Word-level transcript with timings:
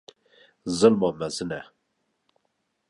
zilma 0.77 1.09
mezin 1.19 1.49
e. 1.61 1.61